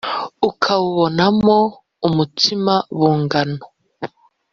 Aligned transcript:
ukawubonamo 0.49 1.57
umutsima 2.07 2.73
bugano 2.97 3.61